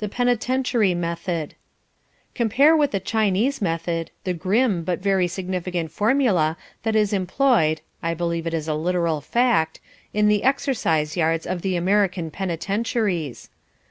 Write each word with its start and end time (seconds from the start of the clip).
The 0.00 0.10
Penetentiary 0.10 0.92
Method 0.94 1.54
Compare 2.34 2.76
with 2.76 2.90
the 2.90 3.00
Chinese 3.00 3.62
method 3.62 4.10
the 4.24 4.34
grim, 4.34 4.84
but 4.84 4.98
very 4.98 5.26
significant 5.26 5.90
formula 5.90 6.58
that 6.82 6.94
is 6.94 7.14
employed 7.14 7.80
(I 8.02 8.12
believe 8.12 8.46
it 8.46 8.52
is 8.52 8.68
a 8.68 8.74
literal 8.74 9.22
fact) 9.22 9.80
in 10.12 10.28
the 10.28 10.42
exercise 10.44 11.16
yards 11.16 11.46
of 11.46 11.62
the 11.62 11.76
American 11.76 12.30
penitentiaries. 12.30 13.48